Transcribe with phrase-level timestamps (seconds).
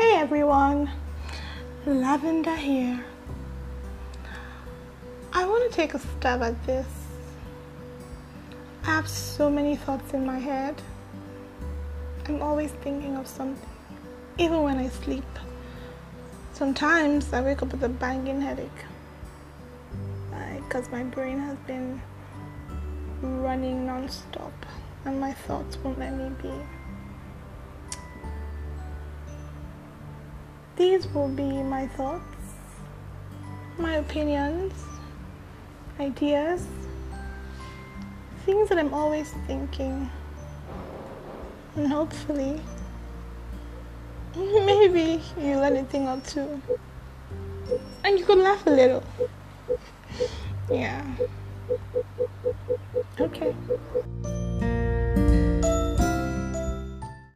[0.00, 0.90] everyone,
[1.84, 3.04] Lavender here.
[5.32, 6.86] I want to take a stab at this.
[8.84, 10.80] I have so many thoughts in my head.
[12.26, 13.68] I'm always thinking of something,
[14.38, 15.24] even when I sleep.
[16.54, 18.70] Sometimes I wake up with a banging headache
[20.56, 22.00] because my brain has been
[23.20, 24.52] running non-stop
[25.04, 26.81] and my thoughts won't let me be.
[30.76, 32.24] These will be my thoughts,
[33.78, 34.72] my opinions,
[36.00, 36.66] ideas,
[38.46, 40.10] things that I'm always thinking.
[41.76, 42.60] And hopefully,
[44.36, 46.60] maybe you learn a thing or two.
[48.04, 49.02] And you could laugh a little.
[50.70, 51.04] Yeah.
[53.20, 53.54] Okay.